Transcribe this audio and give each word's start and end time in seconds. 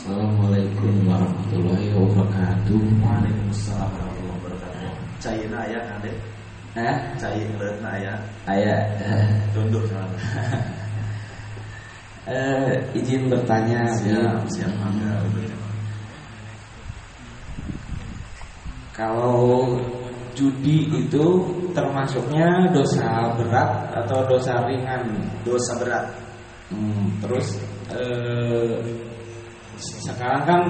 Assalamualaikum 0.00 1.12
warahmatullahi 1.12 1.92
wabarakatuh. 1.92 3.04
Waalaikumsalam 3.04 3.84
warahmatullahi 3.84 4.32
wabarakatuh. 4.32 4.88
Cairna 5.20 5.58
aya 5.60 5.80
ade. 6.00 6.12
Eh, 6.72 6.96
Cair 7.20 7.44
leutna 7.60 8.00
aya. 8.00 8.14
ayah 8.48 8.80
Tunduk 9.52 9.84
sama. 9.92 10.08
eh, 12.32 12.80
izin 12.96 13.28
bertanya. 13.28 13.92
Siap, 14.00 14.48
siap 14.48 14.72
mangga. 14.80 15.20
Kalau 18.96 19.84
judi 20.32 20.88
itu 20.96 21.44
termasuknya 21.76 22.72
dosa 22.72 23.36
berat 23.36 23.92
atau 24.00 24.24
dosa 24.24 24.64
ringan? 24.64 25.12
Dosa 25.44 25.76
berat. 25.76 26.08
Hmm, 26.72 27.20
terus 27.20 27.60
eh, 27.92 28.80
sekarang 29.80 30.42
kan 30.44 30.62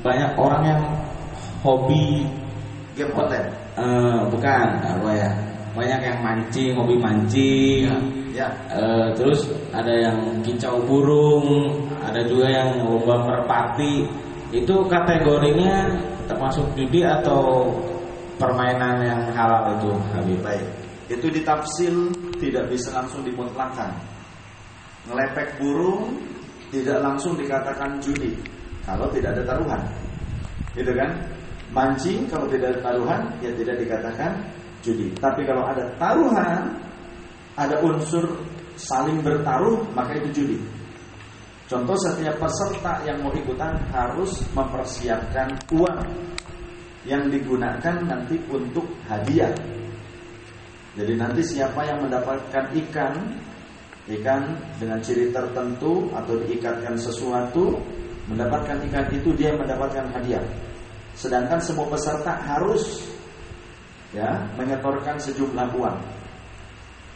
banyak 0.00 0.30
orang 0.36 0.62
yang 0.64 0.82
hobi 1.60 2.24
Game 2.94 3.10
konten. 3.12 3.42
eh, 3.76 4.20
bukan 4.30 4.66
apa 4.82 5.10
ya 5.12 5.30
banyak 5.74 6.00
yang 6.06 6.18
mancing 6.22 6.72
hobi 6.78 6.96
mancing 6.96 7.90
Ya. 8.34 8.50
Eh, 8.66 9.14
terus 9.14 9.46
ada 9.70 9.94
yang 9.94 10.42
kicau 10.42 10.82
burung 10.82 11.70
ada 12.02 12.18
juga 12.26 12.50
yang 12.50 12.82
lomba 12.82 13.22
merpati 13.22 14.02
itu 14.50 14.74
kategorinya 14.90 15.86
termasuk 16.26 16.66
judi 16.74 17.06
atau 17.06 17.70
permainan 18.34 19.06
yang 19.06 19.22
halal 19.30 19.78
itu 19.78 19.90
Habib 20.10 20.40
Baik. 20.42 20.66
Itu 21.06 21.30
ditafsil 21.30 22.10
tidak 22.42 22.74
bisa 22.74 22.90
langsung 22.90 23.22
dimutlakan. 23.22 23.94
Ngelepek 25.06 25.62
burung 25.62 26.18
tidak 26.72 26.98
langsung 27.02 27.34
dikatakan 27.36 28.00
judi 28.00 28.32
kalau 28.84 29.08
tidak 29.12 29.36
ada 29.36 29.42
taruhan. 29.54 29.82
Gitu 30.76 30.92
kan? 30.92 31.10
Mancing 31.74 32.30
kalau 32.30 32.46
tidak 32.46 32.76
ada 32.76 32.80
taruhan 32.80 33.20
ya 33.42 33.50
tidak 33.56 33.76
dikatakan 33.82 34.32
judi. 34.84 35.10
Tapi 35.16 35.42
kalau 35.48 35.64
ada 35.64 35.84
taruhan, 35.96 36.76
ada 37.56 37.76
unsur 37.80 38.24
saling 38.76 39.24
bertaruh, 39.24 39.82
maka 39.96 40.14
itu 40.20 40.42
judi. 40.42 40.58
Contoh 41.64 41.96
setiap 41.96 42.36
peserta 42.36 43.00
yang 43.08 43.24
mau 43.24 43.32
ikutan 43.32 43.72
harus 43.88 44.44
mempersiapkan 44.52 45.48
uang 45.72 46.04
yang 47.08 47.32
digunakan 47.32 47.96
nanti 48.04 48.36
untuk 48.52 48.84
hadiah. 49.08 49.52
Jadi 50.94 51.12
nanti 51.16 51.40
siapa 51.42 51.82
yang 51.88 52.04
mendapatkan 52.04 52.70
ikan, 52.84 53.12
ikan 54.04 54.52
dengan 54.76 55.00
ciri 55.00 55.32
tertentu 55.32 56.12
atau 56.12 56.36
diikatkan 56.44 56.92
sesuatu, 57.00 57.80
mendapatkan 58.28 58.76
ikan 58.90 59.06
itu 59.12 59.32
dia 59.32 59.56
mendapatkan 59.56 60.04
hadiah. 60.12 60.44
Sedangkan 61.16 61.56
semua 61.62 61.88
peserta 61.88 62.36
harus 62.36 63.08
ya 64.12 64.44
menyetorkan 64.60 65.16
sejumlah 65.16 65.72
uang. 65.72 65.98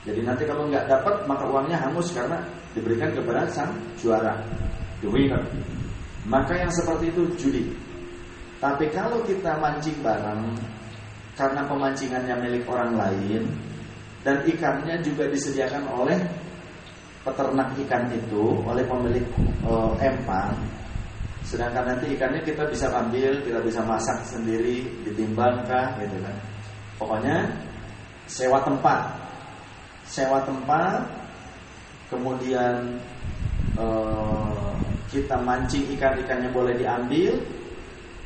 Jadi 0.09 0.21
nanti 0.25 0.43
kalau 0.49 0.65
nggak 0.71 0.89
dapat 0.89 1.29
maka 1.29 1.45
uangnya 1.45 1.77
hangus 1.77 2.15
karena 2.17 2.41
diberikan 2.73 3.13
kepada 3.13 3.45
sang 3.53 3.77
juara, 4.01 4.41
the 5.05 5.09
winner. 5.11 5.43
Maka 6.25 6.57
yang 6.57 6.73
seperti 6.73 7.13
itu 7.13 7.23
judi. 7.37 7.65
Tapi 8.59 8.89
kalau 8.91 9.21
kita 9.29 9.61
mancing 9.61 10.01
bareng 10.01 10.57
karena 11.39 11.63
pemancingannya 11.69 12.35
milik 12.43 12.65
orang 12.67 12.99
lain 12.99 13.47
dan 14.27 14.43
ikannya 14.43 14.99
juga 15.07 15.31
disediakan 15.31 15.87
oleh 15.95 16.19
peternak 17.27 17.75
ikan 17.87 18.11
itu, 18.15 18.63
oleh 18.67 18.85
pemilik 18.87 19.27
eh, 19.67 19.93
empang. 20.07 20.55
Sedangkan 21.49 21.97
nanti 21.97 22.13
ikannya 22.13 22.45
kita 22.45 22.69
bisa 22.69 22.93
ambil, 22.93 23.41
kita 23.41 23.61
bisa 23.65 23.81
masak 23.87 24.21
sendiri, 24.29 24.85
ditimbangkah 25.07 25.97
gitu 26.03 26.17
kan. 26.21 26.37
Pokoknya 27.01 27.49
sewa 28.29 28.61
tempat. 28.63 29.17
Sewa 30.09 30.41
tempat 30.45 31.05
kemudian 32.13 33.01
eh, 33.77 34.73
kita 35.09 35.41
mancing 35.41 35.89
ikan-ikannya 35.97 36.53
boleh 36.53 36.77
diambil, 36.77 37.33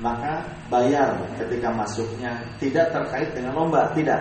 maka 0.02 0.42
bayar 0.66 1.14
ketika 1.38 1.70
masuknya 1.70 2.42
tidak 2.58 2.91
terkait 2.91 3.31
dengan 3.38 3.54
lomba, 3.54 3.86
tidak 3.94 4.19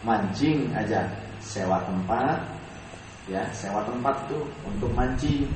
mancing 0.00 0.72
aja, 0.72 1.04
sewa 1.44 1.76
tempat, 1.84 2.40
ya 3.30 3.46
sewa 3.54 3.86
tempat 3.86 4.26
tuh 4.26 4.42
untuk 4.66 4.90
mancing. 4.92 5.46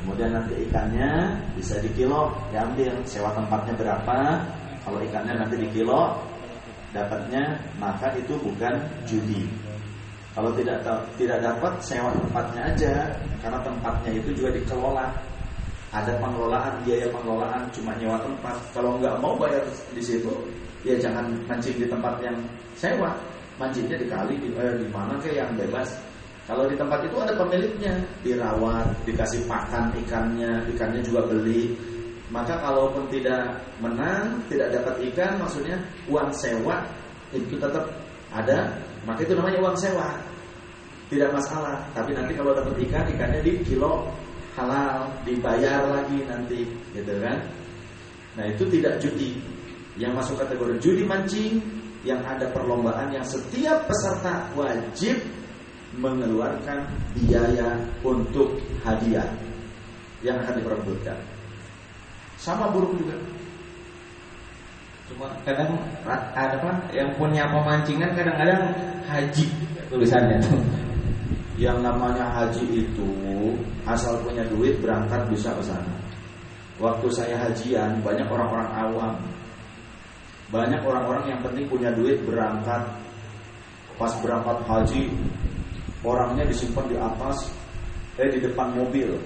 Kemudian 0.00 0.36
nanti 0.36 0.56
ikannya 0.68 1.38
bisa 1.56 1.80
dikilo, 1.80 2.32
diambil, 2.52 2.92
sewa 3.04 3.32
tempatnya 3.32 3.72
berapa? 3.76 4.42
Kalau 4.84 5.00
ikannya 5.00 5.32
nanti 5.40 5.56
dikilo, 5.56 6.12
dapatnya 6.92 7.56
maka 7.80 8.12
itu 8.16 8.36
bukan 8.40 8.74
judi. 9.08 9.48
Kalau 10.34 10.50
tidak 10.58 10.82
tidak 11.14 11.38
dapat 11.40 11.72
sewa 11.80 12.10
tempatnya 12.10 12.62
aja, 12.74 12.94
karena 13.40 13.60
tempatnya 13.62 14.10
itu 14.18 14.28
juga 14.34 14.50
dikelola 14.56 15.06
ada 15.94 16.12
pengelolaan 16.18 16.74
biaya 16.82 17.06
pengelolaan 17.14 17.62
cuma 17.70 17.94
nyewa 18.02 18.18
tempat 18.18 18.56
kalau 18.74 18.98
nggak 18.98 19.14
mau 19.22 19.38
bayar 19.38 19.62
di 19.94 20.02
situ 20.02 20.26
ya 20.82 20.98
jangan 20.98 21.30
mancing 21.46 21.78
di 21.78 21.86
tempat 21.86 22.18
yang 22.18 22.34
sewa 22.74 23.14
mancingnya 23.62 23.94
di 24.02 24.10
kali 24.10 24.34
di, 24.42 24.50
eh, 24.58 24.74
di 24.74 24.90
mana 24.90 25.14
ke 25.22 25.30
yang 25.30 25.54
bebas 25.54 25.94
kalau 26.44 26.68
di 26.68 26.76
tempat 26.76 27.00
itu 27.08 27.16
ada 27.16 27.32
pemiliknya. 27.32 27.94
Dirawat 28.20 28.92
dikasih 29.08 29.48
pakan 29.48 29.96
ikannya 30.04 30.68
ikannya 30.76 31.00
juga 31.00 31.24
beli. 31.24 31.72
Maka 32.28 32.60
kalaupun 32.60 33.08
tidak 33.08 33.64
menang 33.80 34.44
tidak 34.52 34.76
dapat 34.76 34.94
ikan 35.12 35.40
maksudnya 35.40 35.76
uang 36.08 36.28
sewa 36.36 36.84
itu 37.32 37.56
tetap 37.56 37.88
ada. 38.28 38.76
Maka 39.08 39.24
itu 39.24 39.32
namanya 39.32 39.58
uang 39.64 39.76
sewa. 39.80 40.20
Tidak 41.08 41.32
masalah. 41.32 41.80
Tapi 41.96 42.12
nanti 42.12 42.36
kalau 42.36 42.52
dapat 42.52 42.76
ikan 42.88 43.08
ikannya 43.08 43.40
di 43.40 43.64
kilo 43.64 44.12
halal 44.52 45.08
dibayar 45.24 45.80
lagi 45.88 46.28
nanti. 46.28 46.68
Gitu 46.92 47.12
kan? 47.24 47.40
Nah 48.36 48.44
itu 48.52 48.68
tidak 48.68 49.00
judi. 49.00 49.40
Yang 49.96 50.12
masuk 50.20 50.36
kategori 50.44 50.76
judi 50.82 51.02
mancing 51.08 51.56
yang 52.04 52.20
ada 52.20 52.52
perlombaan 52.52 53.16
yang 53.16 53.24
setiap 53.24 53.88
peserta 53.88 54.44
wajib 54.52 55.16
mengeluarkan 55.98 56.86
biaya 57.14 57.78
untuk 58.02 58.58
hadiah 58.82 59.26
yang 60.24 60.40
akan 60.42 60.58
diperebutkan. 60.58 61.18
Sama 62.40 62.70
burung 62.72 62.98
juga. 62.98 63.16
Cuma 65.12 65.28
kadang 65.44 65.76
ada 66.08 66.56
apa? 66.56 66.70
Yang 66.90 67.14
punya 67.20 67.44
pemancingan 67.52 68.16
kadang-kadang 68.16 68.72
haji 69.04 69.46
tulisannya. 69.92 70.40
Tuh 70.42 70.84
yang 71.54 71.78
namanya 71.86 72.26
haji 72.34 72.82
itu 72.82 73.08
asal 73.86 74.18
punya 74.26 74.42
duit 74.50 74.74
berangkat 74.82 75.22
bisa 75.30 75.54
ke 75.54 75.62
sana. 75.62 75.94
Waktu 76.82 77.06
saya 77.14 77.38
hajian 77.38 78.02
banyak 78.02 78.26
orang-orang 78.26 78.70
awam, 78.74 79.14
banyak 80.50 80.82
orang-orang 80.82 81.30
yang 81.30 81.40
penting 81.46 81.70
punya 81.70 81.94
duit 81.94 82.18
berangkat. 82.26 82.82
Pas 83.94 84.10
berangkat 84.18 84.58
haji, 84.66 85.06
orangnya 86.04 86.44
disimpan 86.46 86.86
di 86.86 86.96
atas, 87.00 87.50
eh 88.20 88.28
di 88.28 88.38
depan 88.44 88.76
mobil. 88.76 89.16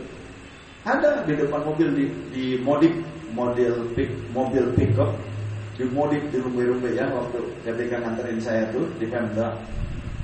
Ada 0.86 1.26
di 1.26 1.34
depan 1.36 1.66
mobil 1.66 1.88
di, 1.92 2.04
di 2.32 2.44
modif 2.62 2.94
model 3.34 3.92
pick, 3.92 4.08
mobil 4.32 4.64
pickup 4.72 5.12
dimodif 5.78 6.18
di 6.34 6.42
rumah-rumah 6.42 6.90
ya 6.90 7.06
waktu 7.14 7.38
ketika 7.62 8.02
nganterin 8.02 8.42
saya 8.42 8.66
tuh 8.74 8.82
di 8.98 9.06
Pemda 9.06 9.54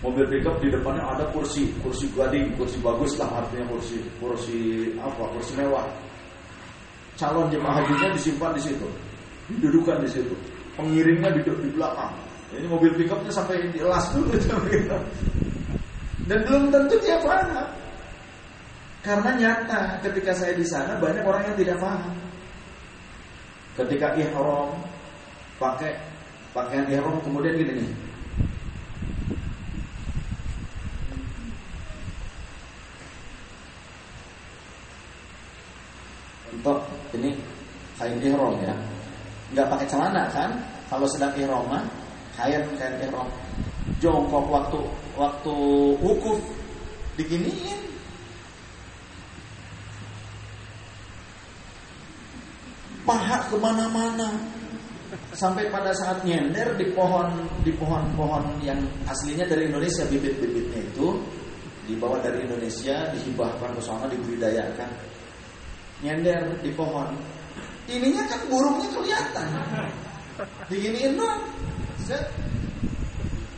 mobil 0.03 0.26
pickup 0.28 0.60
di 0.60 0.69
depannya 0.69 1.00
ada 1.00 1.25
kursi, 1.32 1.72
kursi 1.81 2.10
gading, 2.12 2.53
kursi 2.60 2.76
bagus 2.84 3.16
lah 3.16 3.41
artinya 3.41 3.64
kursi, 3.72 3.97
kursi 4.20 4.93
apa, 5.00 5.25
kursi 5.32 5.56
mewah. 5.56 5.88
Calon 7.17 7.49
jemaah 7.49 7.81
hajinya 7.81 8.12
disimpan 8.12 8.52
di 8.52 8.61
situ, 8.69 8.84
didudukan 9.49 10.05
di 10.05 10.08
situ. 10.12 10.34
Pengiringnya 10.76 11.32
duduk 11.40 11.56
di 11.62 11.70
belakang. 11.73 12.12
Ini 12.52 12.69
mobil 12.69 12.93
pickupnya 13.00 13.32
sampai 13.32 13.64
dielas 13.73 14.12
dulu 14.12 14.29
gitu. 14.37 14.99
Dan 16.25 16.38
belum 16.49 16.73
tentu 16.73 16.97
dia 17.05 17.21
paham. 17.21 17.69
Karena 19.05 19.31
nyata 19.37 20.00
ketika 20.00 20.32
saya 20.32 20.56
di 20.56 20.65
sana 20.65 20.97
banyak 20.97 21.21
orang 21.21 21.44
yang 21.53 21.56
tidak 21.61 21.76
paham. 21.76 22.17
Ketika 23.76 24.17
ihram 24.17 24.73
pakai 25.61 25.93
pakaian 26.56 26.88
ihram 26.88 27.21
kemudian 27.21 27.59
gini 27.59 27.85
nih, 27.85 27.91
untuk 36.65 36.81
ini 37.12 37.37
kain 38.00 38.17
ihram 38.25 38.56
ya 38.65 38.75
nggak 39.53 39.69
pakai 39.69 39.87
celana 39.91 40.25
kan 40.32 40.50
kalau 40.88 41.05
sedang 41.12 41.35
ihram 41.37 41.67
kain 42.38 42.65
kain 42.81 42.94
ihram 43.05 43.29
jongkok 44.05 44.45
waktu 44.53 44.81
waktu 45.17 45.56
wukuf 46.05 46.37
diginiin. 47.17 47.81
Paha 53.09 53.49
ke 53.49 53.56
mana-mana. 53.56 54.29
Sampai 55.33 55.71
pada 55.71 55.95
saat 55.95 56.27
nyender 56.27 56.75
di 56.75 56.91
pohon 56.91 57.47
di 57.62 57.71
pohon-pohon 57.77 58.59
yang 58.67 58.81
aslinya 59.06 59.47
dari 59.47 59.71
Indonesia 59.71 60.03
bibit-bibitnya 60.11 60.81
itu 60.83 61.15
dibawa 61.87 62.19
dari 62.19 62.43
Indonesia 62.43 63.12
dihibahkan 63.15 63.79
ke 63.79 63.83
sana 63.85 64.11
dibudidayakan. 64.11 64.91
Nyender 66.03 66.59
di 66.61 66.71
pohon. 66.75 67.15
Ininya 67.87 68.25
kan 68.27 68.41
burungnya 68.49 68.89
kelihatan. 68.91 69.49
Diginiin 70.67 71.15
doang 71.15 71.45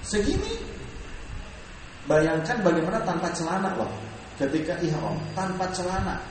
segini. 0.06 0.54
Bayangkan 2.06 2.62
bagaimana 2.62 3.02
tanpa 3.02 3.34
celana 3.34 3.74
loh 3.74 3.90
ketika 4.38 4.78
ihram 4.78 5.18
tanpa 5.34 5.66
celana. 5.74 6.22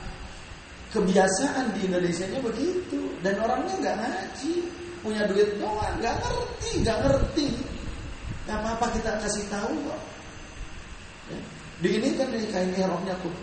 Kebiasaan 0.94 1.76
di 1.76 1.84
Indonesia 1.84 2.24
nya 2.32 2.40
begitu 2.40 3.12
dan 3.20 3.36
orangnya 3.36 3.74
nggak 3.76 3.96
ngaji 4.00 4.52
punya 5.04 5.28
duit 5.28 5.60
doang 5.60 5.92
nggak 6.00 6.16
ngerti 6.24 6.70
nggak 6.80 6.98
ngerti. 7.04 7.48
Nggak 8.48 8.58
apa-apa 8.64 8.86
kita 8.96 9.10
kasih 9.20 9.44
tahu 9.52 9.74
kok. 9.84 10.00
Ya. 11.26 11.40
di 11.82 11.88
ini 11.98 12.08
kan 12.16 12.28
di 12.32 12.48
kain 12.48 12.72
ihramnya 12.72 13.12
tuh. 13.20 13.34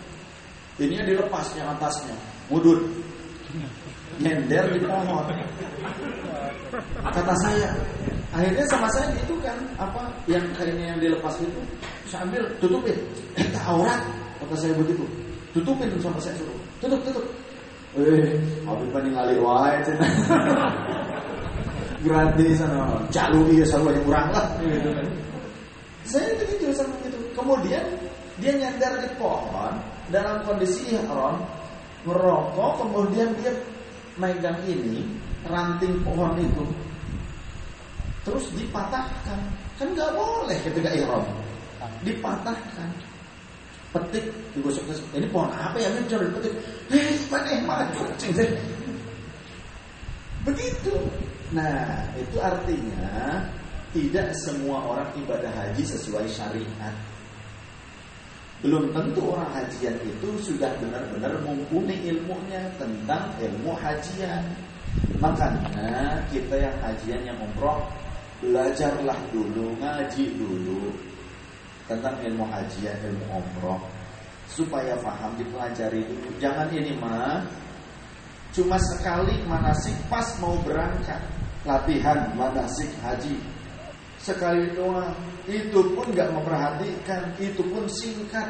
Ini 0.82 1.06
dilepasnya 1.06 1.70
atasnya. 1.78 2.16
Wudud. 2.50 2.82
Nyender 4.18 4.74
di 4.74 4.80
pohon. 4.82 5.30
Kata 7.14 7.34
saya 7.38 7.70
akhirnya 8.34 8.66
sama 8.66 8.90
saya 8.90 9.06
gitu 9.22 9.38
kan 9.38 9.54
apa 9.78 10.10
yang 10.26 10.42
kainnya 10.58 10.90
yang 10.90 10.98
dilepas 10.98 11.38
itu 11.38 11.60
saya 12.10 12.26
ambil 12.26 12.42
tutupin. 12.58 12.98
Eh 13.38 13.46
aurat 13.62 14.02
kata 14.42 14.54
saya 14.58 14.74
begitu 14.74 15.06
tutupin 15.54 15.86
sama 16.02 16.18
saya 16.18 16.34
suruh. 16.34 16.58
Tutup 16.82 17.00
tutup. 17.06 17.26
Eh 17.94 18.34
habis 18.66 18.88
paling 18.90 19.14
ngali 19.14 19.38
wae 19.38 19.78
cina 19.86 20.06
gratis 22.04 22.58
sana 22.58 23.00
jalu 23.14 23.54
iya 23.54 23.64
selalu 23.64 23.94
yang 23.94 24.04
kurang 24.10 24.28
lah. 24.34 24.46
Gitu 24.58 24.90
kan. 24.90 25.06
Saya 26.04 26.28
begitu 26.42 26.74
sama 26.74 26.92
gitu. 27.06 27.16
Kemudian 27.38 27.86
dia 28.42 28.52
nyandar 28.58 28.98
di 28.98 29.08
pohon 29.14 29.72
dalam 30.10 30.42
kondisi 30.42 30.98
ihram 30.98 31.38
merokok 32.04 32.82
kemudian 32.84 33.30
dia 33.40 33.54
megang 34.18 34.58
ini 34.66 35.06
ranting 35.48 35.96
pohon 36.04 36.36
itu 36.36 36.64
terus 38.24 38.48
dipatahkan. 38.56 39.40
Kan 39.78 39.88
nggak 39.92 40.10
boleh 40.16 40.58
ketika 40.64 40.90
ihram. 40.96 41.24
Dipatahkan. 42.02 42.90
Petik 43.94 44.26
digosok 44.58 44.90
ini 45.14 45.30
pohon 45.30 45.54
apa 45.54 45.78
ya? 45.78 45.86
Ini 45.86 46.10
petik. 46.10 46.54
Eh 46.90 47.14
mana 47.30 47.52
maju 47.62 48.02
begitu. 50.44 50.94
Nah 51.50 52.04
itu 52.20 52.36
artinya 52.38 53.40
tidak 53.96 54.34
semua 54.36 54.82
orang 54.84 55.08
ibadah 55.24 55.50
haji 55.50 55.82
sesuai 55.82 56.26
syariat. 56.28 56.94
Belum 58.64 58.88
tentu 58.96 59.20
orang 59.28 59.50
hajian 59.52 59.92
itu 60.08 60.28
sudah 60.40 60.72
benar-benar 60.80 61.36
mumpuni 61.44 62.00
ilmunya 62.08 62.64
tentang 62.80 63.28
ilmu 63.36 63.76
hajian. 63.76 64.40
Makanya 65.20 66.16
kita 66.32 66.56
yang 66.56 66.76
hajian 66.80 67.20
yang 67.28 67.38
umroh 67.44 67.84
belajarlah 68.44 69.16
dulu, 69.32 69.72
ngaji 69.80 70.24
dulu 70.36 70.92
tentang 71.88 72.16
ilmu 72.20 72.44
hajian, 72.52 72.96
ilmu 73.00 73.26
umroh 73.32 73.80
supaya 74.48 74.92
paham 75.00 75.32
dipelajari 75.40 76.04
dulu. 76.04 76.28
Jangan 76.36 76.68
ini 76.70 76.92
mah 77.00 77.40
cuma 78.54 78.78
sekali 78.78 79.34
manasik 79.48 79.96
pas 80.06 80.28
mau 80.38 80.54
berangkat 80.62 81.18
latihan 81.64 82.28
manasik 82.36 82.92
haji. 83.00 83.40
Sekali 84.20 84.72
doang. 84.72 85.12
Itu 85.44 85.92
pun 85.92 86.08
nggak 86.12 86.32
memperhatikan 86.32 87.36
itu 87.36 87.60
pun 87.68 87.84
singkat. 87.88 88.46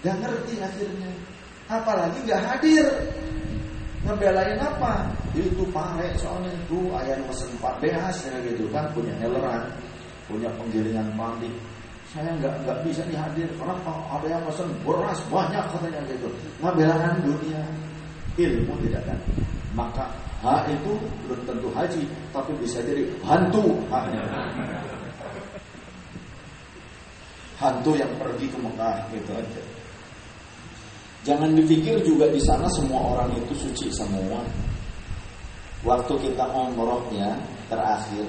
Nggak 0.00 0.16
ngerti 0.24 0.54
akhirnya. 0.60 1.12
Apalagi 1.68 2.18
nggak 2.24 2.42
hadir. 2.48 2.86
Ngebelain 4.00 4.56
apa 4.56 5.12
itu 5.36 5.62
pare 5.70 6.10
soalnya 6.18 6.50
itu 6.50 6.78
ayam 6.94 7.22
mesin 7.26 7.50
4 7.58 7.82
behas 7.82 8.16
ya 8.26 8.34
gitu 8.46 8.66
kan 8.74 8.90
punya 8.90 9.14
heleran 9.22 9.70
punya 10.26 10.50
penggilingan 10.58 11.06
pandi 11.14 11.50
saya 12.10 12.34
nggak 12.42 12.54
nggak 12.66 12.78
bisa 12.82 13.06
dihadir 13.06 13.46
karena 13.54 13.74
ada 13.86 14.26
yang 14.26 14.42
pesan 14.42 14.66
beras 14.82 15.22
banyak 15.30 15.62
katanya 15.70 16.02
gitu 16.10 16.28
ngebelain 16.58 17.14
dunia 17.22 17.62
ilmu 18.34 18.74
tidak 18.82 19.02
kan 19.06 19.18
maka 19.78 20.10
Ha 20.40 20.64
itu 20.72 20.96
belum 21.28 21.40
tentu 21.44 21.68
haji, 21.76 22.00
tapi 22.32 22.56
bisa 22.56 22.80
jadi 22.80 23.04
hantu. 23.20 23.76
Hantu 27.60 27.90
yang 27.92 28.08
pergi 28.16 28.48
ke 28.48 28.56
Mekah 28.56 29.04
gitu 29.12 29.36
aja. 29.36 29.62
Jangan 31.28 31.52
dipikir 31.52 32.00
juga 32.00 32.24
di 32.32 32.40
sana 32.40 32.64
semua 32.72 33.20
orang 33.20 33.36
itu 33.36 33.52
suci 33.52 33.92
semua. 33.92 34.40
Waktu 35.80 36.12
kita 36.20 36.44
umrohnya 36.52 37.40
terakhir 37.72 38.28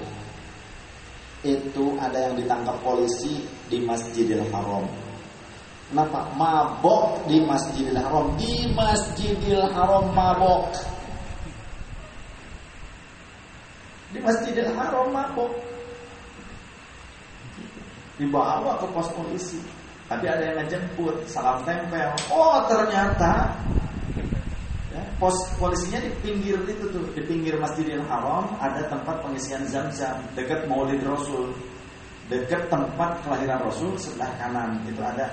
itu 1.43 1.97
ada 1.99 2.29
yang 2.29 2.37
ditangkap 2.37 2.77
polisi 2.85 3.43
di 3.67 3.81
Masjidil 3.83 4.45
Haram. 4.53 4.87
Kenapa? 5.91 6.31
Mabok 6.39 7.27
di 7.27 7.43
Masjidil 7.43 7.97
Haram. 7.97 8.31
Di 8.39 8.71
Masjidil 8.71 9.67
Haram 9.75 10.07
mabok. 10.15 10.71
Di 14.15 14.19
Masjidil 14.23 14.71
Haram 14.71 15.11
mabuk. 15.11 15.51
Dibawa 18.15 18.79
ke 18.79 18.87
pos 18.95 19.09
polisi. 19.11 19.59
Tapi 20.07 20.27
ada 20.27 20.43
yang 20.43 20.57
ngejemput, 20.63 21.23
salam 21.27 21.63
tempel. 21.67 22.11
Oh 22.29 22.59
ternyata 22.67 23.51
ya, 23.75 23.80
pos 25.21 25.37
polisinya 25.61 26.01
di 26.01 26.09
pinggir 26.25 26.57
itu 26.65 26.89
tuh, 26.89 27.05
di 27.13 27.21
pinggir 27.21 27.53
Masjidil 27.61 28.01
Haram 28.09 28.49
ada 28.57 28.89
tempat 28.89 29.21
pengisian 29.21 29.61
zam-zam 29.69 30.17
dekat 30.33 30.65
Maulid 30.65 30.97
Rasul. 31.05 31.53
Dekat 32.25 32.73
tempat 32.73 33.21
kelahiran 33.21 33.61
Rasul 33.61 33.93
sebelah 34.01 34.33
kanan 34.41 34.81
itu 34.89 34.97
ada 34.97 35.29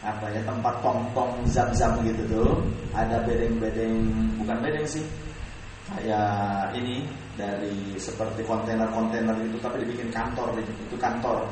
apa 0.00 0.32
ya 0.32 0.40
tempat 0.48 0.72
tong-tong 0.80 1.36
zam-zam 1.52 2.00
gitu 2.00 2.24
tuh. 2.32 2.64
Ada 2.96 3.20
bedeng-bedeng, 3.28 4.08
bukan 4.40 4.56
bedeng 4.64 4.88
sih, 4.88 5.04
kayak 5.92 6.72
ini 6.72 7.04
dari 7.36 8.00
seperti 8.00 8.40
kontainer-kontainer 8.48 9.36
itu 9.44 9.60
tapi 9.60 9.84
dibikin 9.84 10.08
kantor 10.08 10.54
itu 10.56 10.96
kantor 10.96 11.44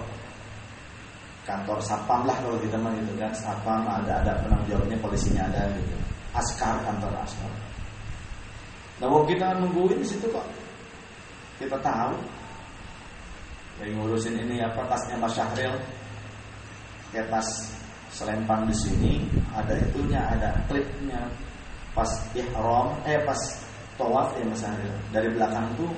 kantor 1.48 1.78
sapam 1.80 2.28
lah 2.28 2.36
kalau 2.44 2.60
kita 2.60 2.76
mah 2.76 2.92
gitu 2.92 3.12
kan 3.16 3.32
sapam 3.32 3.80
ada 3.88 4.20
ada 4.20 4.36
penanggung 4.44 4.68
jawabnya 4.68 4.96
polisinya 5.00 5.42
ada 5.48 5.64
gitu 5.80 5.97
askar 6.38 6.74
kantor 6.86 7.12
askar. 7.22 7.52
Nah 8.98 9.06
waktu 9.06 9.34
kita 9.34 9.58
nungguin 9.62 9.98
di 10.02 10.06
situ 10.06 10.26
kok. 10.30 10.46
Kita 11.58 11.78
tahu. 11.82 12.14
Yang 13.78 13.94
ngurusin 13.94 14.34
ini 14.42 14.58
apa 14.58 14.82
tasnya 14.90 15.16
Mas 15.18 15.34
Syahril. 15.38 15.74
Kayak 17.14 17.26
tas 17.30 17.48
selempang 18.10 18.66
di 18.66 18.74
sini 18.74 19.14
ada 19.54 19.74
itunya 19.78 20.18
ada 20.18 20.58
klipnya. 20.66 21.22
Pas 21.94 22.10
ihram 22.34 22.94
eh 23.06 23.18
pas 23.22 23.38
tawaf 23.98 24.34
ya 24.38 24.44
Mas 24.46 24.62
Ahril 24.62 24.94
dari 25.10 25.28
belakang 25.34 25.66
tuh 25.74 25.90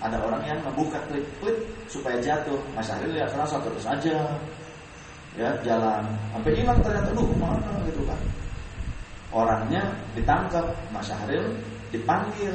ada 0.00 0.16
orang 0.22 0.42
yang 0.46 0.58
membuka 0.62 0.98
klip-klip 1.10 1.58
supaya 1.90 2.18
jatuh. 2.22 2.58
Mas 2.74 2.90
Ahril 2.90 3.14
ya 3.14 3.26
kerasa 3.30 3.62
terus 3.62 3.86
aja 3.86 4.14
ya 5.38 5.50
jalan. 5.62 6.02
Sampai 6.34 6.52
hilang 6.58 6.78
ternyata 6.82 7.10
duh 7.14 7.30
mana 7.38 7.78
gitu 7.86 8.02
kan 8.06 8.18
orangnya 9.30 9.82
ditangkap 10.18 10.66
Mas 10.90 11.06
Syahril 11.06 11.46
dipanggil. 11.94 12.54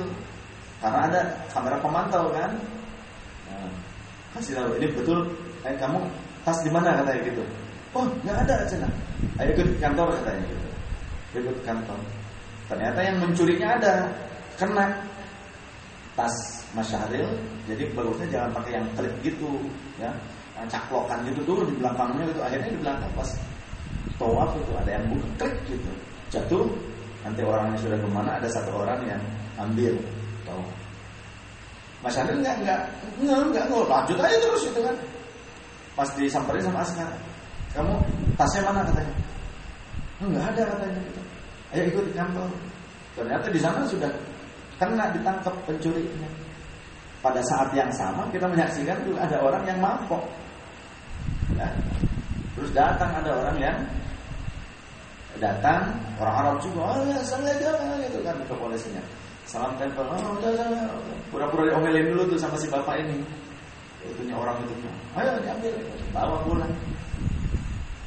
Karena 0.84 1.08
ada 1.08 1.22
kamera 1.50 1.79
pemantau 1.79 2.29
kan? 2.36 2.51
Nah, 3.48 3.70
kasih 4.36 4.60
tahu 4.60 4.75
ini 4.77 4.88
betul 4.91 5.20
eh, 5.63 5.75
kamu 5.79 5.98
tas 6.44 6.60
di 6.62 6.72
mana? 6.72 7.00
katanya 7.01 7.22
gitu. 7.25 7.44
Oh 7.96 8.05
nggak 8.27 8.38
ada 8.46 8.55
cina. 8.67 8.88
Ayo 9.39 9.55
ikut 9.55 9.79
kantor 9.79 10.12
katanya 10.20 10.44
gitu. 10.51 10.67
Ikut 11.41 11.58
kantor. 11.63 12.00
Ternyata 12.67 13.00
yang 13.01 13.17
mencurinya 13.24 13.67
ada 13.79 13.94
kena. 14.60 14.88
Tas 16.15 16.36
Mas 16.72 16.88
Syahril 16.91 17.27
jadi 17.67 17.91
bagusnya 17.91 18.27
jangan 18.32 18.51
pakai 18.62 18.72
yang 18.79 18.88
klip 18.96 19.15
gitu 19.24 19.51
ya. 20.00 20.12
Caklokan 20.72 21.24
gitu 21.27 21.44
dulu 21.44 21.67
di 21.67 21.75
belakangnya 21.79 22.24
gitu. 22.32 22.39
Akhirnya 22.44 22.70
di 22.72 22.79
belakang 22.79 23.12
pas 23.15 23.29
tawaf 24.15 24.55
itu 24.55 24.72
ada 24.79 24.91
yang 24.96 25.03
buka 25.12 25.27
klik 25.44 25.55
gitu 25.67 25.91
jatuh 26.36 26.68
nanti 27.24 27.42
orangnya 27.42 27.77
sudah 27.80 27.98
ke 27.98 28.10
mana 28.12 28.38
ada 28.38 28.48
satu 28.51 28.72
orang 28.75 29.00
yang 29.08 29.22
ambil 29.58 29.94
tahu 30.44 30.62
Mas 32.04 32.13
Syahril 32.13 32.44
nggak 32.44 32.56
nggak 32.62 32.80
nggak 33.24 33.39
nggak 33.50 33.65
lanjut 33.89 34.18
aja 34.20 34.36
terus 34.38 34.63
itu 34.68 34.80
kan 34.84 34.96
pas 35.96 36.10
disamperin 36.20 36.63
sama 36.68 36.84
Askar 36.84 37.10
kamu 37.72 37.94
tasnya 38.36 38.62
mana 38.68 38.82
katanya 38.84 39.13
nggak 40.22 40.46
ada 40.54 40.63
katanya 40.75 41.00
gitu 41.01 41.22
ayo 41.74 41.84
ikut 41.89 42.06
kantor 42.13 42.50
ternyata 43.15 43.48
di 43.50 43.60
sana 43.63 43.80
sudah 43.88 44.12
kena 44.80 45.12
ditangkap 45.15 45.56
pencurinya. 45.63 46.30
Pada 47.24 47.42
saat 47.50 47.74
yang 47.74 47.89
sama 47.89 48.27
kita 48.30 48.46
menyaksikan 48.46 49.01
tuh 49.01 49.18
ada 49.18 49.42
orang 49.42 49.63
yang 49.65 49.80
mampok. 49.82 50.22
Ya. 51.58 51.68
Terus 52.54 52.72
datang 52.75 53.12
ada 53.18 53.32
orang 53.34 53.58
yang 53.58 53.77
datang 55.39 55.92
orang 56.20 56.36
Arab 56.46 56.56
juga, 56.63 56.96
oh 56.96 57.04
assalamualaikum 57.15 58.00
gitu 58.08 58.20
kan 58.24 58.36
ke 58.39 58.56
polisinya. 58.56 59.04
Salam 59.46 59.77
tempel, 59.77 60.04
oh 60.10 60.42
udah, 60.42 60.51
udah, 60.51 60.89
pura-pura 61.30 61.70
diomelin 61.70 62.15
dulu 62.15 62.34
tuh 62.34 62.39
sama 62.42 62.58
si 62.58 62.65
bapak 62.65 62.98
ini. 63.06 63.22
Itunya 64.06 64.38
orang 64.38 64.58
itu, 64.65 64.74
ayo 65.18 65.30
diambil, 65.42 65.74
bawa 66.13 66.38
pulang. 66.46 66.74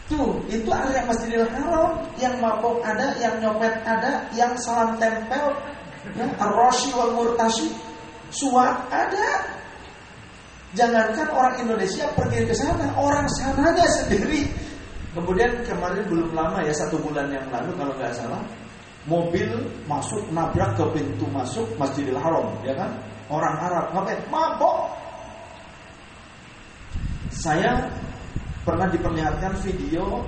Tuh, 0.09 0.41
itu 0.49 0.67
area 0.73 1.05
Masjidil 1.05 1.45
Haram 1.53 2.01
yang 2.17 2.33
mabok 2.41 2.81
ada, 2.81 3.13
yang 3.21 3.37
nyopet 3.45 3.77
ada, 3.85 4.25
yang 4.33 4.57
salam 4.57 4.97
tempel, 4.97 5.53
ya, 6.17 6.25
ar-rashi 6.41 6.89
wal 6.97 7.13
murtashi, 7.13 7.69
suap 8.33 8.89
ada. 8.89 9.59
Jangankan 10.73 11.29
orang 11.33 11.55
Indonesia 11.61 12.09
pergi 12.13 12.45
ke 12.45 12.55
sana, 12.57 12.93
orang 12.97 13.25
sananya 13.37 13.85
sendiri. 13.89 14.49
Kemudian 15.19 15.51
kemarin 15.67 16.07
belum 16.07 16.31
lama 16.31 16.63
ya 16.63 16.71
satu 16.71 16.95
bulan 17.03 17.27
yang 17.35 17.43
lalu 17.51 17.75
kalau 17.75 17.91
nggak 17.99 18.15
salah, 18.15 18.39
mobil 19.11 19.51
masuk 19.91 20.23
nabrak 20.31 20.79
ke 20.79 20.85
pintu 20.95 21.27
masuk 21.35 21.67
Masjidil 21.75 22.15
Haram, 22.23 22.55
ya 22.63 22.79
kan? 22.79 22.95
Orang 23.27 23.59
Arab 23.59 23.91
ngapain? 23.93 24.23
Mabok. 24.31 24.95
Saya 27.35 27.91
pernah 28.63 28.87
diperlihatkan 28.89 29.59
video 29.65 30.23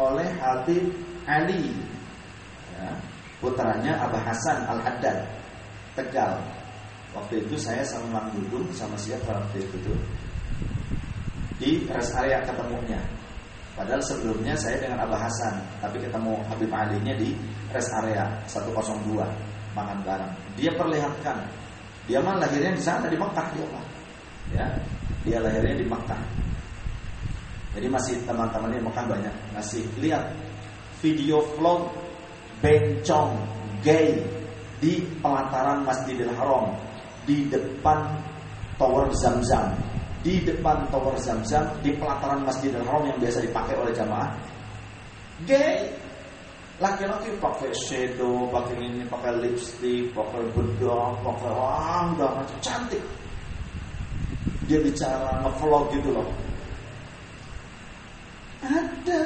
oleh 0.00 0.26
Habib 0.40 0.88
Ali 1.28 1.74
ya, 2.74 2.90
putranya 3.38 4.02
Abah 4.02 4.22
Hasan 4.30 4.66
Al 4.66 4.80
Haddad 4.82 5.18
Tegal 5.94 6.38
waktu 7.14 7.46
itu 7.46 7.54
saya 7.54 7.86
sama 7.86 8.18
Mang 8.18 8.28
Dudung 8.34 8.66
sama 8.74 8.98
siapa 8.98 9.30
waktu 9.30 9.62
itu 9.62 9.94
di 11.62 11.70
rest 11.86 12.18
area 12.18 12.42
ketemunya 12.42 12.98
padahal 13.74 14.02
sebelumnya 14.02 14.54
saya 14.54 14.78
dengan 14.80 15.04
Abah 15.04 15.26
Hasan 15.26 15.54
tapi 15.82 15.98
ketemu 15.98 16.38
Habib 16.46 16.70
Ali 16.70 16.98
nya 17.02 17.14
di 17.18 17.34
rest 17.74 17.90
area 18.02 18.26
102 18.46 19.18
makan 19.74 19.98
bareng. 20.06 20.32
Dia 20.54 20.70
perlihatkan 20.78 21.38
dia 22.06 22.18
mah 22.22 22.38
lahirnya 22.38 22.72
di 22.76 22.82
sana 22.82 23.10
di 23.10 23.18
Mekah 23.18 23.46
dia 23.52 23.66
mah. 23.68 23.86
Ya 24.54 24.66
dia 25.26 25.38
lahirnya 25.42 25.76
di 25.76 25.86
Mekah. 25.86 26.22
Jadi 27.74 27.86
masih 27.90 28.14
teman-teman 28.22 28.70
ini 28.70 28.82
makan 28.86 29.04
banyak. 29.10 29.34
Ngasih 29.58 29.82
lihat 29.98 30.30
video 31.02 31.42
vlog 31.58 31.90
bencong 32.62 33.34
gay 33.82 34.22
di 34.78 35.02
pelataran 35.20 35.82
Masjidil 35.84 36.32
Haram 36.32 36.72
di 37.28 37.48
depan 37.50 38.04
Tower 38.80 39.10
Zamzam 39.16 39.74
di 40.24 40.40
depan 40.40 40.88
Tower 40.88 41.20
Zamzam 41.20 41.68
di 41.84 41.92
pelataran 41.92 42.40
Masjidil 42.42 42.80
Haram 42.80 43.04
yang 43.04 43.20
biasa 43.20 43.44
dipakai 43.44 43.76
oleh 43.76 43.92
jamaah 43.92 44.32
gay 45.44 45.92
laki-laki 46.82 47.30
pakai 47.38 47.70
shadow, 47.70 48.50
pakai 48.50 48.74
ini, 48.82 49.06
pakai 49.06 49.30
lipstick, 49.38 50.10
pakai 50.10 50.42
bedak, 50.58 51.12
pakai 51.22 51.50
wah 51.54 52.10
udah 52.14 52.30
macam 52.42 52.58
cantik. 52.58 53.02
Dia 54.66 54.80
bicara 54.82 55.44
ngevlog 55.44 55.92
gitu 55.94 56.08
loh. 56.10 56.28
Ada. 58.64 59.22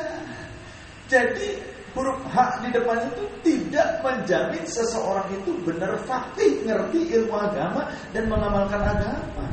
Jadi 1.09 1.57
huruf 1.97 2.21
H 2.29 2.37
di 2.61 2.69
depan 2.75 3.01
itu 3.07 3.25
tidak 3.47 4.03
menjamin 4.05 4.65
seseorang 4.69 5.25
itu 5.33 5.57
benar 5.65 5.97
fakih, 6.05 6.67
ngerti 6.69 7.17
ilmu 7.17 7.33
agama 7.33 7.89
dan 8.13 8.29
mengamalkan 8.29 8.83
agama. 8.83 9.47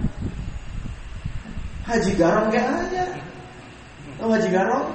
Haji 1.86 2.12
Garong 2.18 2.48
kayak 2.50 2.70
aja. 2.90 3.06
Tahu 4.18 4.30
Haji 4.34 4.50
Garong? 4.50 4.88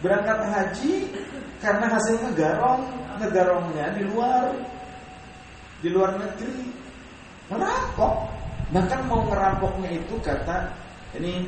Berangkat 0.00 0.38
haji 0.48 1.12
karena 1.60 1.92
hasilnya 1.92 2.32
garong, 2.32 2.88
ngegarongnya 3.20 3.92
di 3.92 4.02
luar 4.08 4.48
di 5.84 5.88
luar 5.92 6.16
negeri. 6.16 6.72
Merampok. 7.52 8.32
Bahkan 8.72 9.00
mau 9.12 9.28
ngerampoknya 9.28 10.00
itu 10.00 10.16
kata 10.24 10.72
ini 11.20 11.44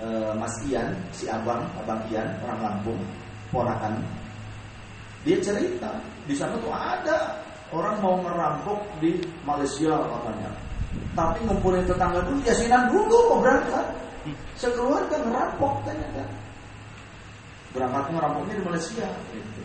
Eh, 0.00 0.32
Mas 0.32 0.56
Ian, 0.64 0.96
si 1.12 1.28
abang, 1.28 1.60
abang 1.76 2.00
Ian, 2.08 2.24
orang 2.40 2.60
Lampung, 2.64 2.96
ponakan. 3.52 4.00
Dia 5.28 5.36
cerita, 5.44 5.92
di 6.24 6.32
sana 6.32 6.56
tuh 6.56 6.72
ada 6.72 7.36
orang 7.68 8.00
mau 8.00 8.16
ngerampok 8.24 8.80
di 8.96 9.20
Malaysia 9.44 9.92
katanya. 10.00 10.48
Tapi 11.12 11.44
ngumpulin 11.44 11.84
tetangga 11.84 12.24
dulu, 12.24 12.40
yasinan 12.48 12.88
dulu 12.88 13.16
mau 13.28 13.38
berangkat. 13.44 13.86
Sekeluarga 14.56 15.16
ngerampok 15.24 15.84
ternyata. 15.88 16.24
Berangkat 17.70 18.04
ngerampoknya 18.12 18.54
di 18.58 18.64
Malaysia. 18.66 19.08
Gitu. 19.32 19.62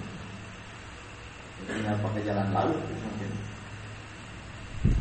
Jadi 1.66 1.82
pakai 1.88 2.22
jalan 2.24 2.48
laut 2.54 2.78
mungkin. 2.78 3.32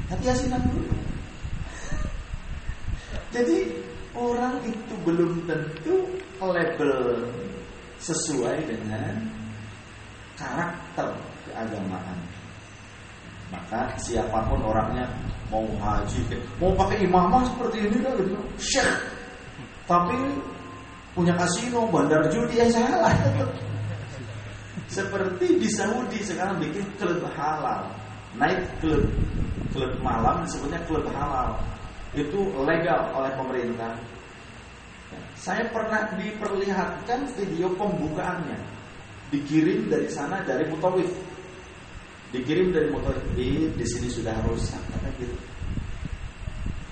Tapi 0.09 0.23
yasinan 0.25 0.63
dulu. 0.71 0.97
Jadi 3.35 3.59
orang 4.15 4.63
itu 4.63 4.95
belum 5.03 5.43
tentu 5.51 6.07
label 6.39 7.27
sesuai 7.99 8.63
dengan 8.69 9.17
karakter 10.39 11.09
keagamaan. 11.51 12.19
Maka 13.51 13.91
siapa 13.99 14.51
pun 14.51 14.61
orangnya 14.67 15.07
mau 15.51 15.63
haji, 15.79 16.21
mau 16.59 16.75
pakai 16.75 17.07
imamah 17.07 17.47
seperti 17.47 17.87
ini 17.87 17.99
kan 18.03 18.13
gitu, 18.19 18.35
syekh. 18.59 19.14
Tapi 19.85 20.17
punya 21.13 21.37
kasino, 21.37 21.87
bandar 21.93 22.27
judi 22.33 22.59
yang 22.59 22.73
salah. 22.73 23.13
Seperti 24.89 25.59
di 25.59 25.69
Saudi 25.71 26.21
sekarang 26.21 26.61
bikin 26.61 26.85
klub 27.01 27.25
halal, 27.35 27.89
naik 28.37 28.63
klub, 28.79 29.05
klub 29.73 29.93
malam 30.05 30.45
disebutnya 30.45 30.81
klub 30.87 31.07
halal 31.11 31.57
itu 32.15 32.41
legal 32.63 33.11
oleh 33.11 33.33
pemerintah. 33.35 33.95
Saya 35.35 35.67
pernah 35.71 36.15
diperlihatkan 36.15 37.27
video 37.35 37.71
pembukaannya, 37.75 38.59
dikirim 39.35 39.91
dari 39.91 40.09
sana 40.11 40.43
dari 40.47 40.67
Mutawif, 40.71 41.11
dikirim 42.31 42.71
dari 42.71 42.89
Mutawif 42.91 43.25
di 43.35 43.67
di 43.75 43.87
sini 43.87 44.09
sudah 44.11 44.35
rusak 44.47 44.79
kata 44.95 45.11
gitu. 45.19 45.37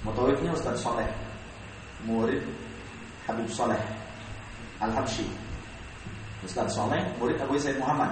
Mutawifnya 0.02 0.50
Ustaz 0.54 0.82
Soleh, 0.82 1.06
murid 2.02 2.42
Habib 3.26 3.48
Soleh 3.50 3.78
Al 4.82 4.90
Habsyi. 4.90 5.26
Ustaz 6.42 6.74
Soleh, 6.74 6.98
murid 7.22 7.38
Abu 7.38 7.54
Said 7.54 7.78
Muhammad, 7.78 8.10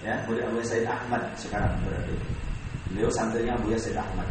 ya 0.00 0.16
murid 0.24 0.48
Abu 0.48 0.64
Said 0.64 0.88
Ahmad 0.88 1.20
sekarang 1.36 1.76
berarti. 1.84 2.16
Beliau 2.90 3.12
santrinya 3.12 3.52
Abu 3.60 3.76
Said 3.76 4.00
Ahmad. 4.00 4.26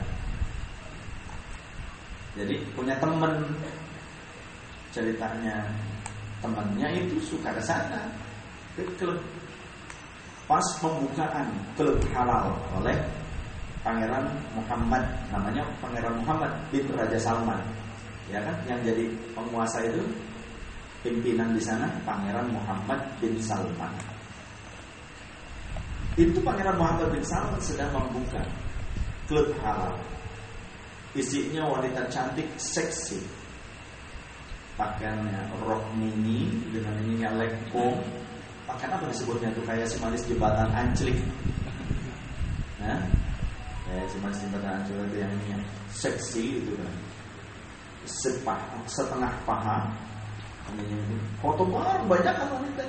Jadi 2.33 2.57
punya 2.73 2.97
teman 2.97 3.37
ceritanya 4.89 5.61
temannya 6.41 6.89
itu 6.97 7.21
suka 7.21 7.53
ke 7.53 7.61
sana 7.61 8.09
ke 8.73 8.83
klub 8.97 9.19
pas 10.49 10.65
pembukaan 10.81 11.45
klub 11.77 11.99
halal 12.15 12.57
oleh 12.79 12.97
Pangeran 13.79 14.27
Muhammad 14.57 15.03
namanya 15.31 15.63
Pangeran 15.79 16.15
Muhammad 16.19 16.51
bin 16.73 16.83
Raja 16.95 17.19
Salman 17.21 17.59
ya 18.29 18.39
kan 18.45 18.55
yang 18.69 18.79
jadi 18.85 19.09
penguasa 19.33 19.81
itu 19.85 20.01
pimpinan 21.01 21.53
di 21.55 21.61
sana 21.63 21.89
Pangeran 22.05 22.49
Muhammad 22.53 23.01
bin 23.17 23.35
Salman 23.41 23.93
itu 26.19 26.37
Pangeran 26.41 26.77
Muhammad 26.77 27.09
bin 27.13 27.23
Salman 27.25 27.61
sedang 27.61 27.89
membuka 27.95 28.43
klub 29.25 29.49
halal 29.61 29.97
Isinya 31.17 31.65
wanita 31.65 32.05
cantik, 32.13 32.45
seksi. 32.61 33.17
Pakaiannya 34.77 35.57
rok 35.65 35.81
mini 35.97 36.45
dengan 36.69 36.93
ininya 37.01 37.29
lekung. 37.33 37.97
Pakaian 38.69 38.93
apa 38.93 39.09
disebutnya 39.09 39.49
tuh 39.57 39.65
kayak 39.65 39.89
si 39.89 39.97
manis 39.97 40.21
jembatan 40.29 40.69
anclik. 40.69 41.17
Nah, 42.77 43.01
kayak 43.89 44.05
si 44.13 44.17
manis 44.21 44.37
jembatan 44.45 44.71
anclik 44.79 45.01
itu 45.09 45.17
yang 45.17 45.33
ini 45.33 45.65
seksi 45.89 46.61
itu 46.61 46.71
kan. 46.77 46.93
Sepah, 48.09 48.57
setengah 48.89 49.29
paha. 49.45 49.85
Foto 51.41 51.63
banget 51.69 52.01
banyak 52.09 52.33
kan 52.33 52.47
wanita. 52.57 52.83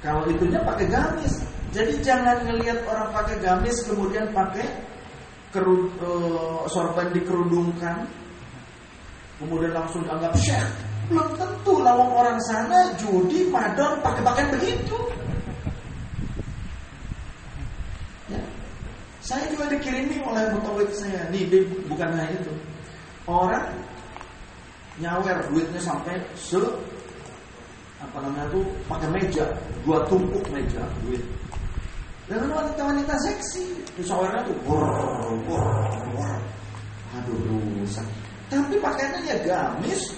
Kalau 0.00 0.24
itunya 0.28 0.60
pakai 0.64 0.88
gamis. 0.88 1.44
Jadi 1.70 2.00
jangan 2.02 2.40
ngelihat 2.48 2.82
orang 2.88 3.12
pakai 3.12 3.36
gamis 3.44 3.84
kemudian 3.84 4.32
pakai 4.32 4.66
kerud, 5.54 5.90
uh, 6.02 6.62
sorban 6.70 7.10
dikerudungkan 7.10 8.06
kemudian 9.42 9.74
langsung 9.74 10.06
dianggap 10.06 10.34
syekh 10.38 10.66
belum 11.10 11.34
tentu 11.34 11.82
lawang 11.82 12.12
orang 12.14 12.38
sana 12.46 12.94
judi 12.94 13.50
madon 13.50 13.98
pakai 13.98 14.22
pakaian 14.22 14.50
begitu 14.54 14.98
ya. 18.30 18.38
Saya 19.18 19.42
juga 19.50 19.68
dikirimi 19.74 20.22
oleh 20.22 20.54
mutawid 20.54 20.90
saya. 20.94 21.28
Nih, 21.28 21.44
bukan 21.86 22.08
hanya 22.14 22.30
itu. 22.34 22.50
Orang 23.30 23.70
nyawer 24.98 25.38
duitnya 25.46 25.78
sampai 25.78 26.18
se 26.34 26.58
apa 28.02 28.18
namanya 28.18 28.50
tuh 28.50 28.66
pakai 28.90 29.06
meja, 29.14 29.46
dua 29.86 30.02
tumpuk 30.10 30.42
meja 30.50 30.82
duit. 31.06 31.22
Dan 32.26 32.50
wanita-wanita 32.50 33.14
seksi, 33.22 33.74
itu 33.74 34.02
sawernya 34.06 34.42
tuh 34.46 34.56
bor, 34.66 34.82
bor, 35.46 35.62
bor. 36.14 36.30
Aduh 37.18 37.38
rusak. 37.78 38.06
Tapi 38.50 38.78
pakaiannya 38.82 39.30
ya 39.30 39.36
gamis, 39.46 40.14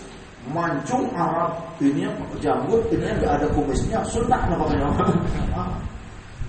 mancung 0.48 1.08
Arab, 1.12 1.56
ini 1.80 2.08
jambut, 2.40 2.80
ini 2.92 3.12
nggak 3.16 3.32
ada 3.40 3.48
kumisnya, 3.52 4.00
sunnah 4.08 4.40
apa 4.40 4.56
pakainya. 4.56 4.88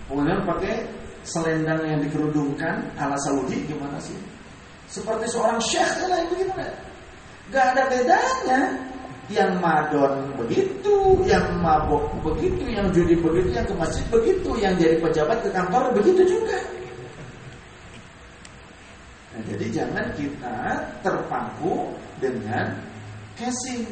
Kemudian 0.08 0.40
pakai 0.48 0.84
selendang 1.24 1.80
yang 1.84 2.00
dikerudungkan 2.04 2.84
ala 3.00 3.16
Saudi 3.24 3.64
gimana 3.68 4.00
sih? 4.04 4.16
Seperti 4.88 5.26
seorang 5.32 5.60
syekh 5.64 6.08
lah 6.08 6.20
itu 6.24 6.46
gimana? 6.46 6.70
Gak 7.52 7.66
ada 7.76 7.84
bedanya. 7.92 8.62
Yang 9.32 9.56
madon 9.64 10.36
begitu, 10.36 11.16
yang 11.24 11.48
mabok 11.64 12.12
begitu, 12.20 12.68
yang 12.68 12.92
judi 12.92 13.16
begitu, 13.16 13.56
yang 13.56 13.64
ke 13.64 13.76
masjid 13.80 14.04
begitu, 14.12 14.52
yang 14.60 14.76
jadi 14.76 15.00
pejabat 15.00 15.40
ke 15.40 15.50
kantor 15.50 15.96
begitu 15.96 16.28
juga. 16.28 16.60
Nah, 19.34 19.42
jadi 19.48 19.66
jangan 19.72 20.06
kita 20.20 20.58
terpaku 21.02 21.96
dengan 22.20 22.68
casing, 23.40 23.88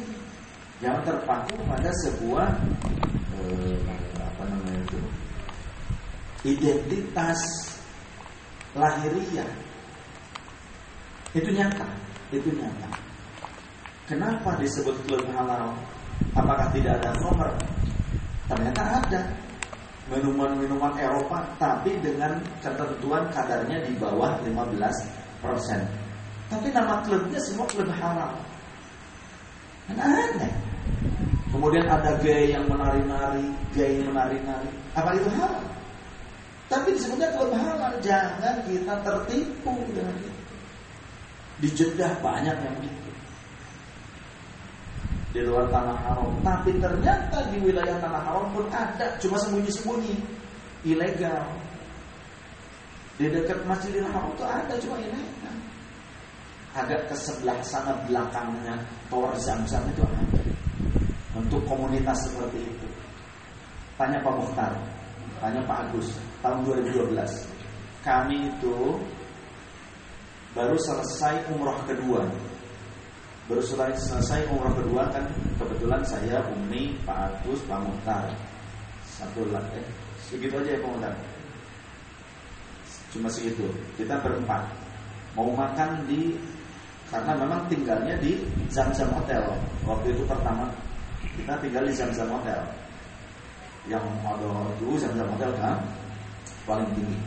yang 0.84 1.00
terpaku 1.02 1.54
pada 1.66 1.90
sebuah 2.06 2.46
eh, 3.40 3.78
apa 4.20 4.42
namanya 4.46 4.78
itu 4.84 5.00
identitas 6.42 7.40
lahiriah. 8.74 9.46
Itu 11.32 11.48
nyata, 11.48 11.88
itu 12.28 12.48
nyata. 12.52 12.88
Kenapa 14.04 14.52
disebut 14.60 14.92
klub 15.08 15.24
halal? 15.32 15.72
Apakah 16.36 16.68
tidak 16.76 17.00
ada 17.00 17.16
nomor? 17.24 17.48
Ternyata 18.52 19.00
ada 19.00 19.20
minuman-minuman 20.12 20.92
Eropa 21.00 21.40
tapi 21.56 21.96
dengan 22.04 22.36
ketentuan 22.60 23.24
kadarnya 23.32 23.80
di 23.88 23.96
bawah 23.96 24.36
15%. 24.44 24.92
Tapi 26.52 26.68
nama 26.68 27.00
klubnya 27.00 27.40
semua 27.40 27.64
klub 27.64 27.88
halal. 27.96 28.36
Aneh. 29.88 30.52
Kemudian 31.48 31.84
ada 31.88 32.16
gay 32.20 32.52
yang 32.52 32.68
menari-nari, 32.68 33.48
gay 33.72 34.00
yang 34.00 34.12
menari-nari. 34.12 34.68
Apa 34.92 35.16
itu 35.16 35.28
halal? 35.32 35.64
Tapi 36.68 36.92
disebutnya 36.92 37.32
klub 37.32 37.56
halal. 37.56 37.92
Jangan 38.04 38.60
kita 38.68 39.00
tertipu 39.00 39.72
dengan 39.96 40.12
itu. 40.20 40.41
Di 41.62 41.70
Jeddah 41.70 42.18
banyak 42.18 42.58
yang 42.58 42.76
gitu 42.82 43.02
di 45.32 45.40
luar 45.48 45.66
tanah 45.72 45.96
haram. 45.96 46.30
Tapi 46.44 46.76
ternyata 46.76 47.40
di 47.48 47.56
wilayah 47.64 47.96
tanah 47.98 48.22
haram 48.22 48.46
pun 48.52 48.68
ada, 48.68 49.16
cuma 49.18 49.40
sembunyi-sembunyi, 49.40 50.14
ilegal. 50.84 51.48
Di 53.16 53.28
dekat 53.28 53.64
Masjidil 53.64 54.08
Haram 54.08 54.32
itu 54.32 54.44
ada, 54.44 54.74
cuma 54.80 54.96
ilegal. 55.00 55.56
Agak 56.72 57.04
ke 57.12 57.16
sebelah 57.16 57.60
sana 57.64 57.92
belakangnya 58.08 58.80
Tower 59.12 59.36
Zamzam 59.36 59.84
itu 59.92 60.04
ada. 60.04 60.40
Untuk 61.36 61.64
komunitas 61.64 62.28
seperti 62.28 62.60
itu. 62.60 62.88
Tanya 63.96 64.20
Pak 64.24 64.34
Mukhtar, 64.36 64.72
tanya 65.40 65.60
Pak 65.68 65.88
Agus, 65.88 66.16
tahun 66.40 66.64
2012. 66.64 67.48
Kami 68.04 68.48
itu 68.48 68.76
baru 70.52 70.76
selesai 70.76 71.48
umroh 71.52 71.76
kedua 71.88 72.24
Baru 73.50 73.58
selesai, 73.58 74.46
umroh 74.48 74.70
kedua 74.78 75.10
kan 75.10 75.26
kebetulan 75.58 76.00
saya 76.06 76.38
Umi, 76.54 76.94
Pak 77.02 77.42
Agus, 77.42 77.58
Pak 77.66 77.84
Muhtar. 77.84 78.30
Satu 79.04 79.42
eh, 79.50 79.86
segitu 80.24 80.62
aja 80.62 80.72
ya 80.72 80.80
Pak 80.80 80.90
Muhtar. 80.94 81.14
Cuma 83.10 83.28
segitu. 83.28 83.66
Kita 83.98 84.22
berempat 84.22 84.62
mau 85.34 85.50
makan 85.52 86.06
di 86.06 86.38
karena 87.10 87.36
memang 87.36 87.66
tinggalnya 87.66 88.14
di 88.22 88.40
Zamzam 88.72 89.10
Hotel. 89.12 89.42
Waktu 89.84 90.16
itu 90.16 90.22
pertama 90.24 90.70
kita 91.34 91.58
tinggal 91.60 91.84
di 91.84 91.92
Zamzam 91.98 92.30
Hotel. 92.32 92.62
Yang 93.84 94.06
ada 94.22 94.48
dulu 94.80 94.94
Zamzam 94.96 95.28
Hotel 95.34 95.50
kan 95.58 95.76
paling 96.64 96.88
tinggi. 96.94 97.18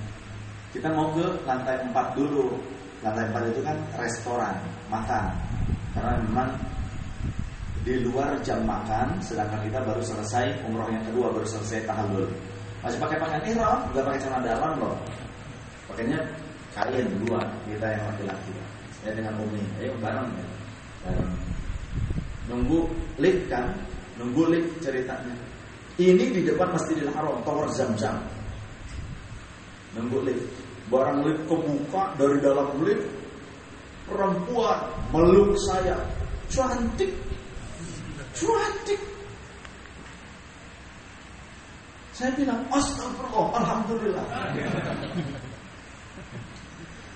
Kita 0.74 0.90
mau 0.96 1.12
ke 1.12 1.28
lantai 1.44 1.86
4 1.86 2.18
dulu. 2.18 2.56
Lantai 3.04 3.28
4 3.32 3.52
itu 3.52 3.62
kan 3.66 3.78
restoran, 4.00 4.56
makan. 4.88 5.26
Karena 5.96 6.20
memang 6.24 6.50
di 7.86 8.02
luar 8.02 8.34
jam 8.42 8.66
makan, 8.66 9.22
sedangkan 9.22 9.62
kita 9.62 9.78
baru 9.86 10.02
selesai 10.02 10.66
umroh 10.66 10.90
yang 10.90 11.06
kedua, 11.06 11.30
baru 11.30 11.46
selesai 11.46 11.86
tahallul. 11.86 12.26
Masih 12.82 12.98
pakai 12.98 13.18
pakaian 13.22 13.46
ihram, 13.46 13.80
nggak 13.94 14.04
pakai 14.10 14.22
celana 14.26 14.42
dalam 14.42 14.74
loh. 14.82 14.98
Pakainya 15.86 16.20
kalian 16.74 17.08
dua, 17.26 17.46
kita 17.70 17.88
yang 17.94 18.04
laki-laki. 18.10 18.52
Saya 19.02 19.14
dengan 19.22 19.38
Umi, 19.38 19.62
ayo 19.78 19.94
bareng 20.02 20.30
ya. 20.34 20.48
Bareng. 21.06 21.32
Nunggu 22.50 22.90
lift 23.22 23.46
kan, 23.54 23.70
nunggu 24.18 24.50
lift 24.50 24.70
ceritanya. 24.82 25.34
Ini 26.02 26.26
di 26.34 26.42
depan 26.42 26.74
Masjidil 26.74 27.14
Haram, 27.14 27.38
Tower 27.46 27.70
Zam-Zam. 27.70 28.18
Nunggu 29.94 30.26
lift. 30.26 30.65
Barang 30.86 31.26
lift 31.26 31.50
kebuka 31.50 32.14
dari 32.14 32.38
dalam 32.38 32.70
lift 32.86 33.06
perempuan 34.06 34.80
meluk 35.10 35.58
saya. 35.66 35.98
Cantik. 36.50 37.10
Cantik. 38.38 39.02
Saya 42.16 42.32
bilang 42.38 42.62
astagfirullah 42.72 43.48
alhamdulillah. 43.60 44.26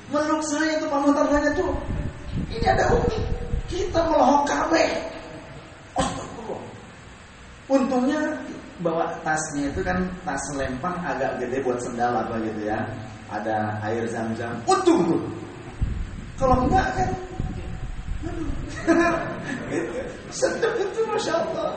Meluk 0.10 0.42
saya 0.44 0.82
itu 0.82 0.86
pamantarnya 0.90 1.54
tuh 1.56 1.72
ini 2.50 2.66
ada 2.66 2.90
umi 2.98 3.22
kita 3.70 4.02
melohok 4.10 4.44
kabe 4.50 4.84
astagfirullah. 5.94 6.74
Untungnya 7.70 8.20
bawa 8.82 9.14
tasnya 9.22 9.70
itu 9.70 9.86
kan 9.86 10.10
tas 10.26 10.42
lempang 10.58 10.98
agak 11.06 11.38
gede 11.38 11.62
buat 11.62 11.80
sendal 11.84 12.16
apa 12.16 12.40
gitu 12.42 12.68
ya 12.68 12.80
ada 13.30 13.78
air 13.86 14.04
zam-zam. 14.10 14.58
Untung 14.66 15.06
tuh 15.06 15.22
kalau 16.40 16.66
enggak 16.66 16.88
kan? 16.96 17.10
Sedap 20.40 20.74
itu 20.80 21.00
Masya 21.04 21.34
Allah. 21.36 21.70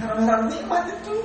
Haram-haram 0.00 0.48
nikmat 0.48 0.88
itu. 0.88 1.16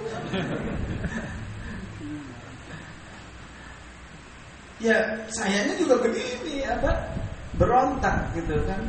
Ya 4.84 5.00
sayangnya 5.32 5.76
juga 5.80 5.96
begini 6.04 6.68
apa? 6.68 6.92
Berontak 7.56 8.32
gitu 8.36 8.60
kan. 8.68 8.82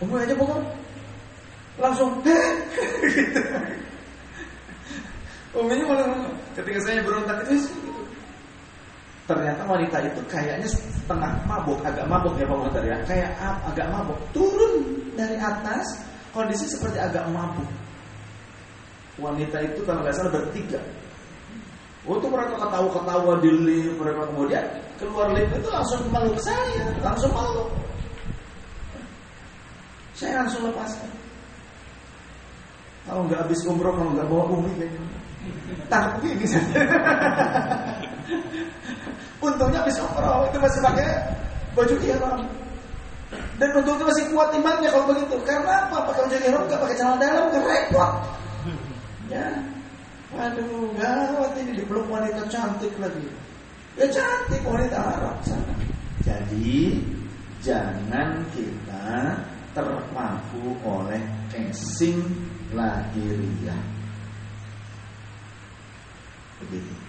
Umur 0.00 0.24
aja 0.24 0.32
pokok 0.36 0.60
Langsung 1.80 2.20
gitu. 3.16 3.42
Umumnya 5.50 5.84
malah 5.88 6.08
ketika 6.54 6.78
saya 6.84 7.02
berontak 7.02 7.42
itu 7.48 7.66
ternyata 9.30 9.62
wanita 9.62 10.02
itu 10.02 10.20
kayaknya 10.26 10.66
setengah 10.66 11.30
mabuk, 11.46 11.78
agak 11.86 12.02
mabuk 12.10 12.34
ya 12.34 12.50
Pak 12.50 12.56
Muhammad 12.58 12.82
ya, 12.82 12.98
kayak 13.06 13.30
agak 13.62 13.86
mabuk, 13.94 14.18
turun 14.34 14.82
dari 15.14 15.38
atas, 15.38 16.02
kondisi 16.34 16.66
seperti 16.66 16.98
agak 16.98 17.30
mabuk. 17.30 17.70
Wanita 19.22 19.62
itu 19.62 19.86
kalau 19.86 20.02
nggak 20.02 20.18
salah 20.18 20.34
bertiga. 20.34 20.82
Untuk 22.02 22.32
mereka 22.32 22.58
ketawa-ketawa 22.58 23.38
di 23.38 23.50
lift, 23.54 23.94
mereka 24.02 24.26
kemudian 24.34 24.66
keluar 24.98 25.30
lift 25.30 25.52
itu 25.54 25.68
langsung 25.70 26.00
meluk 26.10 26.38
saya, 26.42 26.90
langsung 26.98 27.30
meluk. 27.30 27.70
Saya 30.18 30.42
langsung 30.42 30.66
lepaskan. 30.66 31.10
Kalau 33.06 33.30
nggak 33.30 33.46
habis 33.46 33.62
umroh, 33.62 33.94
kalau 33.94 34.10
nggak 34.10 34.26
bawa 34.26 34.44
umi 34.58 34.74
kayaknya. 34.74 35.02
Tapi 35.86 36.28
bisa. 36.34 36.58
Untungnya 39.40 39.80
habis 39.80 39.96
umroh 39.96 40.44
itu 40.52 40.58
masih 40.60 40.80
pakai 40.84 41.08
baju 41.72 41.94
ihram. 42.04 42.40
Dan 43.56 43.68
untungnya 43.72 44.04
masih 44.08 44.24
kuat 44.32 44.52
imannya 44.52 44.88
kalau 44.92 45.08
begitu. 45.08 45.36
Karena 45.48 45.88
apa? 45.88 46.12
Pakai 46.12 46.20
baju 46.28 46.36
ihram 46.44 46.62
nggak 46.68 46.80
pakai 46.84 46.96
celana 47.00 47.16
dalam 47.18 47.44
kan 47.48 47.62
repot. 47.64 48.12
Ya. 49.32 49.46
Waduh, 50.30 50.94
gawat 50.94 51.58
ini 51.58 51.82
dipeluk 51.82 52.06
wanita 52.06 52.46
cantik 52.46 52.94
lagi. 53.02 53.26
Ya 53.98 54.06
cantik 54.12 54.62
wanita 54.62 54.94
Arab 54.94 55.36
sana. 55.42 55.74
Jadi 56.22 57.02
jangan 57.64 58.44
kita 58.54 59.34
terpaku 59.74 60.76
oleh 60.86 61.22
casing 61.50 62.22
lahiriah. 62.76 63.82
Begitu. 66.62 66.99